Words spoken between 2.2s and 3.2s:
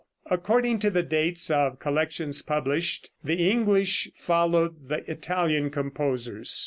published,